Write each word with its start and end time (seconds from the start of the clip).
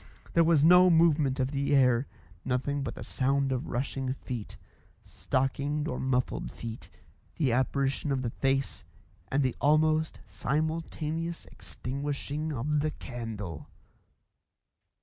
There 0.33 0.43
was 0.43 0.63
no 0.63 0.89
movement 0.89 1.39
of 1.39 1.51
the 1.51 1.75
air; 1.75 2.07
nothing 2.43 2.81
but 2.81 2.95
the 2.95 3.03
sound 3.03 3.51
of 3.51 3.67
rushing 3.67 4.13
feet 4.13 4.57
stockinged 5.03 5.87
or 5.87 5.99
muffled 5.99 6.49
feet; 6.51 6.89
the 7.35 7.51
apparition 7.51 8.11
of 8.11 8.23
the 8.23 8.31
face; 8.31 8.83
and 9.31 9.43
the 9.43 9.55
almost 9.61 10.19
simultaneous 10.25 11.45
extinguishing 11.51 12.51
of 12.51 12.79
the 12.79 12.89
candle. 12.89 13.69